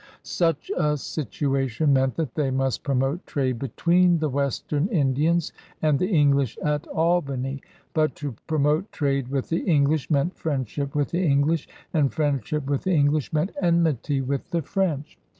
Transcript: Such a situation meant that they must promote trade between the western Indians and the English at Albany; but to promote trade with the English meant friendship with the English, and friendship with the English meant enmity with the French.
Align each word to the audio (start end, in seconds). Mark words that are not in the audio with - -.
Such 0.23 0.71
a 0.75 0.97
situation 0.97 1.93
meant 1.93 2.15
that 2.15 2.33
they 2.33 2.49
must 2.49 2.81
promote 2.81 3.23
trade 3.27 3.59
between 3.59 4.17
the 4.17 4.29
western 4.29 4.87
Indians 4.87 5.53
and 5.79 5.99
the 5.99 6.07
English 6.09 6.57
at 6.63 6.87
Albany; 6.87 7.61
but 7.93 8.15
to 8.15 8.31
promote 8.47 8.91
trade 8.91 9.27
with 9.27 9.49
the 9.49 9.59
English 9.69 10.09
meant 10.09 10.35
friendship 10.35 10.95
with 10.95 11.09
the 11.11 11.23
English, 11.23 11.67
and 11.93 12.11
friendship 12.11 12.65
with 12.67 12.81
the 12.81 12.95
English 12.95 13.31
meant 13.31 13.51
enmity 13.61 14.21
with 14.21 14.49
the 14.49 14.63
French. 14.63 15.19